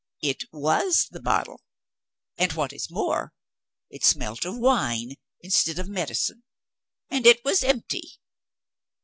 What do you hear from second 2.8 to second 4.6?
more, it smelt of